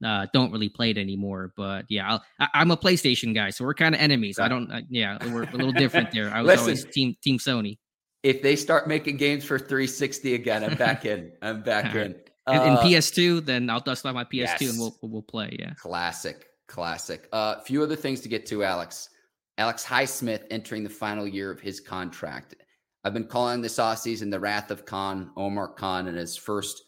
[0.05, 1.53] uh, don't really play it anymore.
[1.55, 4.39] But yeah, i am a PlayStation guy, so we're kind of enemies.
[4.39, 4.71] I don't.
[4.71, 6.29] Uh, yeah, we're a little different there.
[6.33, 7.77] I was Listen, always team Team Sony.
[8.23, 11.31] If they start making games for 360 again, I'm back in.
[11.41, 12.15] I'm back in.
[12.45, 14.61] Uh, in PS2, then I'll dust off my PS2 yes.
[14.61, 15.55] and we'll we'll play.
[15.59, 17.27] Yeah, classic, classic.
[17.31, 19.09] A uh, few other things to get to, Alex.
[19.57, 22.55] Alex Highsmith entering the final year of his contract.
[23.03, 26.83] I've been calling this offseason the wrath of Khan, Omar Khan, and his first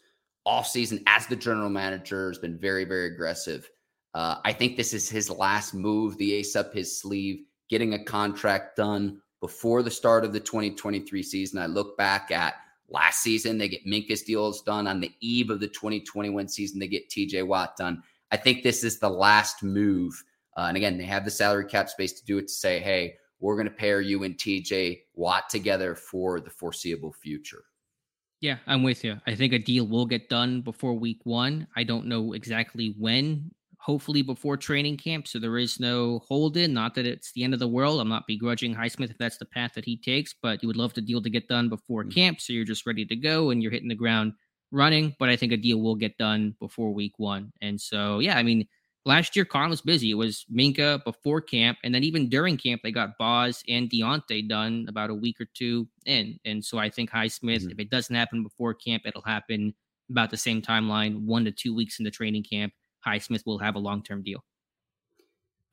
[0.47, 3.69] offseason as the general manager has been very, very aggressive.
[4.13, 8.03] Uh, I think this is his last move, the ace up his sleeve, getting a
[8.03, 11.59] contract done before the start of the 2023 season.
[11.59, 12.55] I look back at
[12.89, 14.87] last season, they get Minkah's deals done.
[14.87, 18.01] On the eve of the 2021 season, they get TJ Watt done.
[18.31, 20.13] I think this is the last move.
[20.57, 23.15] Uh, and again, they have the salary cap space to do it to say, hey,
[23.39, 27.63] we're going to pair you and TJ Watt together for the foreseeable future.
[28.45, 29.19] Yeah, I'm with you.
[29.25, 31.65] I think a deal will get done before week one.
[31.75, 33.49] I don't know exactly when.
[33.79, 36.71] Hopefully before training camp, so there is no hold in.
[36.71, 37.99] Not that it's the end of the world.
[37.99, 40.93] I'm not begrudging Highsmith if that's the path that he takes, but you would love
[40.93, 42.11] the deal to get done before mm-hmm.
[42.11, 44.33] camp, so you're just ready to go and you're hitting the ground
[44.71, 45.15] running.
[45.17, 47.51] But I think a deal will get done before week one.
[47.63, 48.67] And so, yeah, I mean,
[49.05, 50.11] last year Khan was busy.
[50.11, 54.49] It was Minkah before camp, and then even during camp, they got Boz and Diontae
[54.49, 56.39] done about a week or two in.
[56.45, 57.71] And so I think Highsmith, mm-hmm.
[57.71, 59.73] if it doesn't happen before camp, it'll happen
[60.09, 62.73] about the same timeline, one to two weeks into training camp.
[63.05, 64.43] Highsmith will have a long term deal.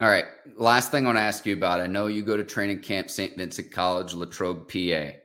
[0.01, 0.27] All right.
[0.57, 1.81] Last thing I want to ask you about.
[1.81, 3.37] I know you go to training camp St.
[3.37, 5.17] Vincent College, Latrobe, PA.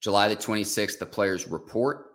[0.00, 2.07] July the 26th, the players report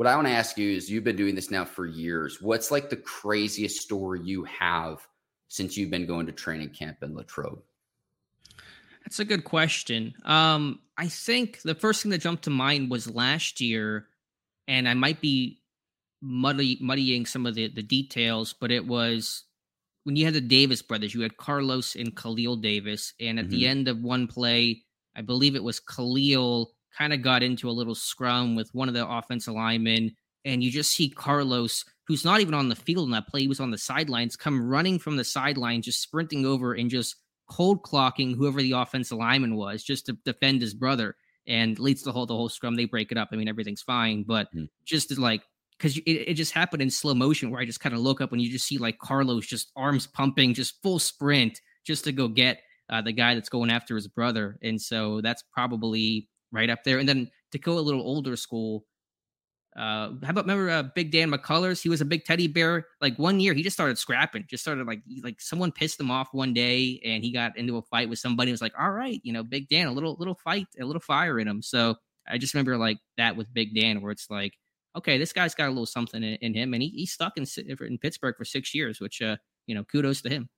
[0.00, 2.40] what I want to ask you is you've been doing this now for years.
[2.40, 5.06] What's like the craziest story you have
[5.48, 7.60] since you've been going to training camp in Latrobe?
[9.04, 10.14] That's a good question.
[10.24, 14.06] Um, I think the first thing that jumped to mind was last year,
[14.66, 15.60] and I might be
[16.22, 19.44] muddy, muddying some of the, the details, but it was
[20.04, 23.50] when you had the Davis brothers, you had Carlos and Khalil Davis, and at mm-hmm.
[23.50, 24.82] the end of one play,
[25.14, 28.94] I believe it was Khalil kind of got into a little scrum with one of
[28.94, 30.14] the offensive linemen,
[30.44, 33.48] and you just see Carlos, who's not even on the field in that play, he
[33.48, 37.16] was on the sidelines, come running from the sideline, just sprinting over and just
[37.48, 41.16] cold clocking whoever the offensive lineman was just to defend his brother
[41.46, 42.76] and leads to the whole the whole scrum.
[42.76, 43.28] They break it up.
[43.32, 44.68] I mean, everything's fine, but mm.
[44.84, 45.42] just like
[45.76, 48.32] because it, it just happened in slow motion where I just kind of look up
[48.32, 52.28] and you just see like Carlos just arms pumping, just full sprint just to go
[52.28, 52.60] get
[52.90, 54.58] uh, the guy that's going after his brother.
[54.62, 56.98] And so that's probably right up there.
[56.98, 58.84] And then to go a little older school,
[59.76, 61.80] uh, how about remember uh, Big Dan McCullers?
[61.80, 62.86] He was a big teddy bear.
[63.00, 64.44] Like one year, he just started scrapping.
[64.48, 67.82] Just started like like someone pissed him off one day, and he got into a
[67.82, 68.50] fight with somebody.
[68.50, 71.00] It was like, all right, you know, Big Dan, a little little fight, a little
[71.00, 71.62] fire in him.
[71.62, 71.94] So
[72.28, 74.54] I just remember like that with Big Dan, where it's like,
[74.96, 77.46] okay, this guy's got a little something in, in him, and he, he's stuck in
[77.56, 79.36] in Pittsburgh for six years, which uh,
[79.66, 80.48] you know, kudos to him.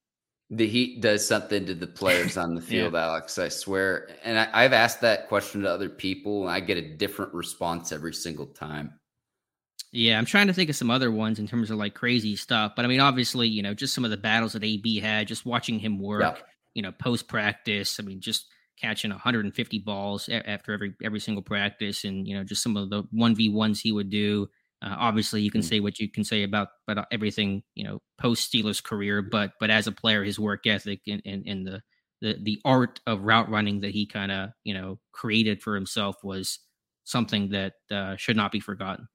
[0.53, 3.07] The heat does something to the players on the field, yeah.
[3.07, 3.39] Alex.
[3.39, 4.11] I swear.
[4.23, 7.91] And I, I've asked that question to other people, and I get a different response
[7.91, 8.93] every single time.
[9.93, 12.73] Yeah, I'm trying to think of some other ones in terms of like crazy stuff.
[12.75, 15.45] But I mean, obviously, you know, just some of the battles that AB had, just
[15.45, 16.43] watching him work, yeah.
[16.75, 18.01] you know, post practice.
[18.01, 18.47] I mean, just
[18.81, 23.03] catching 150 balls after every every single practice, and you know, just some of the
[23.11, 24.49] one v ones he would do.
[24.83, 25.68] Uh, obviously, you can mm-hmm.
[25.68, 29.22] say what you can say about but uh, everything, you know, post Steelers career.
[29.22, 31.83] But but as a player, his work ethic and and, and the
[32.20, 36.16] the the art of route running that he kind of you know created for himself
[36.24, 36.59] was
[37.05, 39.09] something that uh, should not be forgotten.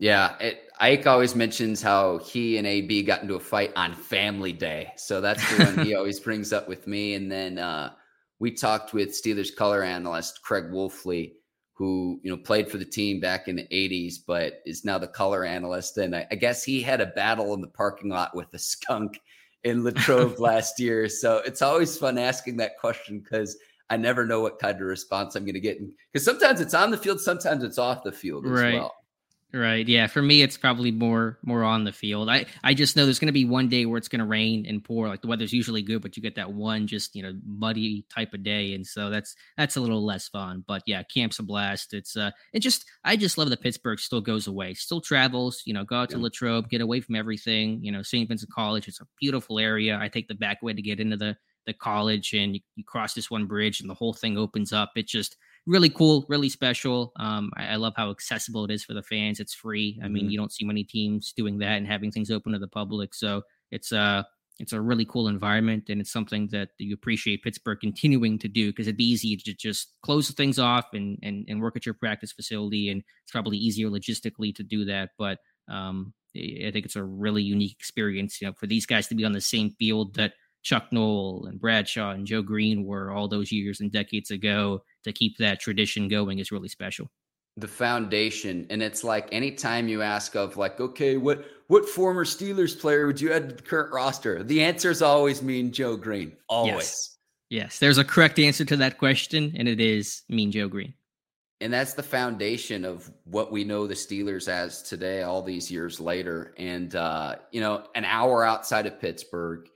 [0.00, 4.52] Yeah, it, Ike always mentions how he and AB got into a fight on Family
[4.52, 7.14] Day, so that's the one he always brings up with me.
[7.14, 7.92] And then uh,
[8.38, 11.32] we talked with Steelers color analyst Craig Wolfley,
[11.78, 15.06] who you know played for the team back in the '80s, but is now the
[15.06, 15.96] color analyst.
[15.96, 19.20] And I, I guess he had a battle in the parking lot with a skunk
[19.62, 21.08] in Latrobe last year.
[21.08, 23.56] So it's always fun asking that question because
[23.90, 25.78] I never know what kind of response I'm going to get.
[26.12, 28.74] Because sometimes it's on the field, sometimes it's off the field as right.
[28.74, 28.94] well.
[29.52, 29.88] Right.
[29.88, 30.08] Yeah.
[30.08, 32.28] For me, it's probably more more on the field.
[32.28, 34.66] I I just know there's going to be one day where it's going to rain
[34.68, 35.08] and pour.
[35.08, 38.34] Like the weather's usually good, but you get that one just you know muddy type
[38.34, 40.64] of day, and so that's that's a little less fun.
[40.66, 41.94] But yeah, camp's a blast.
[41.94, 45.62] It's uh, it just I just love that Pittsburgh still goes away, still travels.
[45.64, 47.82] You know, go out to Latrobe, get away from everything.
[47.82, 48.28] You know, St.
[48.28, 48.86] Vincent College.
[48.86, 49.98] It's a beautiful area.
[49.98, 53.14] I take the back way to get into the the college, and you, you cross
[53.14, 54.90] this one bridge, and the whole thing opens up.
[54.94, 55.38] It just
[55.68, 57.12] really cool, really special.
[57.16, 59.38] Um, I, I, love how accessible it is for the fans.
[59.38, 60.00] It's free.
[60.02, 60.30] I mean, mm-hmm.
[60.30, 63.14] you don't see many teams doing that and having things open to the public.
[63.14, 64.22] So it's uh
[64.58, 68.72] it's a really cool environment, and it's something that you appreciate Pittsburgh continuing to do
[68.72, 71.94] because it'd be easy to just close things off and and and work at your
[71.94, 75.10] practice facility, and it's probably easier logistically to do that.
[75.16, 75.38] But
[75.68, 79.24] um, I think it's a really unique experience, you know, for these guys to be
[79.24, 83.52] on the same field that Chuck Noll and Bradshaw and Joe Greene were all those
[83.52, 87.10] years and decades ago to keep that tradition going is really special.
[87.56, 92.78] The foundation, and it's like anytime you ask of like, okay, what what former Steelers
[92.78, 94.42] player would you add to the current roster?
[94.42, 96.36] The answer is always Mean Joe Greene.
[96.48, 96.74] Always.
[96.74, 97.18] Yes.
[97.50, 100.94] yes, there's a correct answer to that question, and it is Mean Joe Greene.
[101.60, 105.98] And that's the foundation of what we know the Steelers as today, all these years
[105.98, 106.54] later.
[106.56, 109.68] And uh, you know, an hour outside of Pittsburgh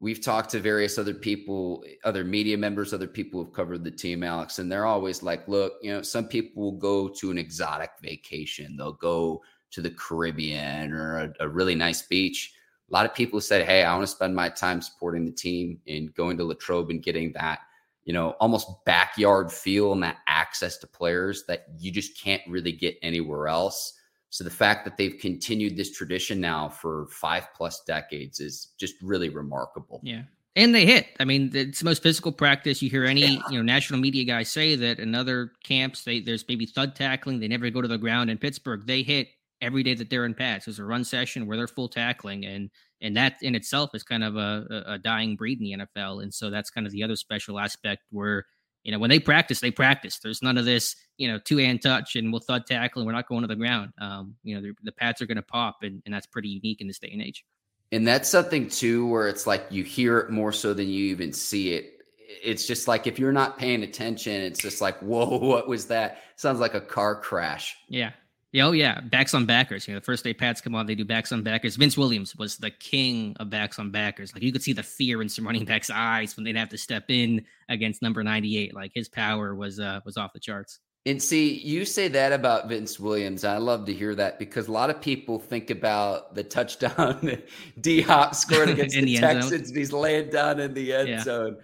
[0.00, 4.22] we've talked to various other people, other media members, other people who've covered the team,
[4.22, 7.90] Alex, and they're always like, look, you know, some people will go to an exotic
[8.02, 12.52] vacation, they'll go to the Caribbean or a, a really nice beach.
[12.88, 15.80] A lot of people said, hey, I want to spend my time supporting the team
[15.88, 17.60] and going to Latrobe and getting that,
[18.04, 22.70] you know, almost backyard feel and that access to players that you just can't really
[22.70, 23.94] get anywhere else.
[24.30, 28.94] So the fact that they've continued this tradition now for five plus decades is just
[29.02, 30.00] really remarkable.
[30.02, 30.22] Yeah.
[30.56, 31.08] And they hit.
[31.20, 32.80] I mean, it's the most physical practice.
[32.80, 33.42] You hear any, yeah.
[33.50, 37.40] you know, national media guys say that in other camps, they there's maybe thud tackling.
[37.40, 38.30] They never go to the ground.
[38.30, 39.28] In Pittsburgh, they hit
[39.60, 40.64] every day that they're in pads.
[40.64, 42.70] There's a run session where they're full tackling, and
[43.02, 46.22] and that in itself is kind of a, a dying breed in the NFL.
[46.22, 48.46] And so that's kind of the other special aspect where
[48.86, 50.20] you know, when they practice, they practice.
[50.20, 53.14] There's none of this, you know, two hand touch and we'll thud tackle and we're
[53.14, 53.92] not going to the ground.
[54.00, 56.86] Um, you know, the pads are going to pop, and, and that's pretty unique in
[56.86, 57.44] this day and age.
[57.90, 61.32] And that's something too, where it's like you hear it more so than you even
[61.32, 62.00] see it.
[62.16, 66.22] It's just like if you're not paying attention, it's just like, whoa, what was that?
[66.36, 67.76] Sounds like a car crash.
[67.88, 68.12] Yeah.
[68.56, 69.86] Yeah, oh yeah, backs on backers.
[69.86, 71.76] You know, the first day pads come on, they do backs on backers.
[71.76, 74.32] Vince Williams was the king of backs on backers.
[74.32, 76.78] Like you could see the fear in some running backs' eyes when they'd have to
[76.78, 78.74] step in against number ninety eight.
[78.74, 80.78] Like his power was uh was off the charts.
[81.04, 83.44] And see, you say that about Vince Williams.
[83.44, 87.42] I love to hear that because a lot of people think about the touchdown
[87.82, 89.68] D Hop scored against the, the Texans.
[89.68, 91.22] And he's laying down in the end yeah.
[91.22, 91.58] zone.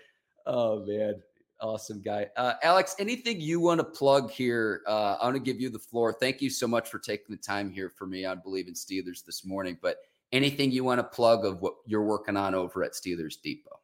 [0.47, 1.23] Oh man,
[1.63, 2.27] Awesome guy.
[2.37, 4.83] Uh, Alex, anything you want to plug here?
[4.85, 6.13] Uh, I want to give you the floor.
[6.13, 8.27] Thank you so much for taking the time here for me.
[8.27, 9.99] I Bleav in Steelers this morning, but
[10.33, 13.79] anything you want to plug of what you're working on over at Steelers Depot?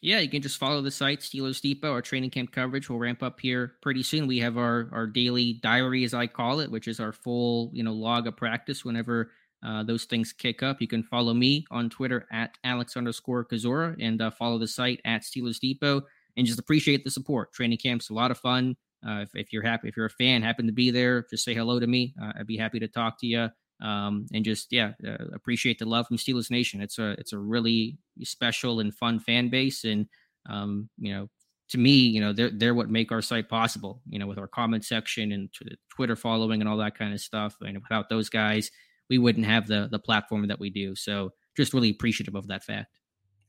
[0.00, 1.90] Yeah, you can just follow the site Steelers Depot.
[1.90, 4.28] Our training camp coverage will ramp up here pretty soon.
[4.28, 7.82] We have our our daily diary, as I call it, which is our full you
[7.82, 8.84] know log of practice.
[8.84, 9.32] Whenever
[9.66, 13.96] uh, those things kick up, you can follow me on Twitter at Alex underscore Kozora
[14.00, 16.02] and uh, follow the site at Steelers Depot.
[16.36, 17.52] And just appreciate the support.
[17.52, 18.76] Training camp's a lot of fun.
[19.06, 21.54] Uh, if, if, you're happy, if you're a fan, happen to be there, just say
[21.54, 22.14] hello to me.
[22.22, 23.48] Uh, I'd be happy to talk to you.
[23.82, 26.82] Um, and just yeah, uh, appreciate the love from Steelers Nation.
[26.82, 30.06] It's a it's a really special and fun fan base, and
[30.48, 31.28] um, you know,
[31.70, 34.02] to me, you know, they're they're what make our site possible.
[34.06, 37.20] You know, with our comment section and t- Twitter following and all that kind of
[37.20, 37.56] stuff.
[37.62, 38.70] And without those guys,
[39.08, 40.94] we wouldn't have the the platform that we do.
[40.94, 42.98] So just really appreciative of that fact.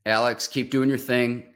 [0.06, 1.51] Alex, keep doing your thing.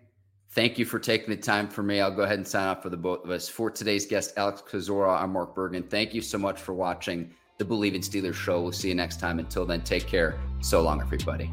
[0.57, 2.01] Thank you for taking the time for me.
[2.01, 3.47] I'll go ahead and sign off for the both of us.
[3.47, 5.87] For today's guest, Alex Kozora, I'm Mark Bergin.
[5.87, 8.63] Thank you so much for watching the Bleav in Steelers show.
[8.63, 9.39] We'll see you next time.
[9.39, 10.41] Until then, take care.
[10.63, 11.53] So long, everybody.